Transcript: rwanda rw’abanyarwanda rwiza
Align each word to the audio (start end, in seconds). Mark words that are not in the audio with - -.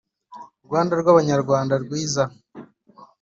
rwanda 0.65 0.93
rw’abanyarwanda 1.01 1.73
rwiza 1.83 2.23